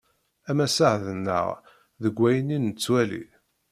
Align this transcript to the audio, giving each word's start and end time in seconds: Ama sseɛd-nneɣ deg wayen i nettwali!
Ama 0.49 0.65
sseɛd-nneɣ 0.69 1.47
deg 2.03 2.15
wayen 2.19 2.55
i 2.55 2.59
nettwali! 2.59 3.23